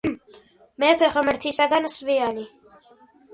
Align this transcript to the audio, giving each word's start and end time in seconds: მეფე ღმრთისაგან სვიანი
მეფე 0.83 1.09
ღმრთისაგან 1.17 1.85
სვიანი 1.97 2.47